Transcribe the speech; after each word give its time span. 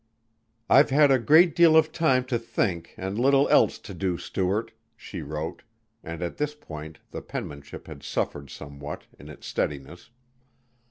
"I've 0.67 0.89
had 0.89 1.11
a 1.11 1.19
great 1.19 1.55
deal 1.55 1.77
of 1.77 1.91
time 1.91 2.25
to 2.25 2.39
think 2.39 2.95
and 2.97 3.19
little 3.19 3.47
else 3.49 3.77
to 3.77 3.93
do, 3.93 4.17
Stuart," 4.17 4.71
she 4.95 5.21
wrote, 5.21 5.61
and 6.03 6.23
at 6.23 6.37
this 6.37 6.55
point 6.55 6.97
the 7.11 7.21
penmanship 7.21 7.85
had 7.85 8.01
suffered 8.01 8.49
somewhat 8.49 9.05
in 9.19 9.29
its 9.29 9.45
steadiness. 9.45 10.09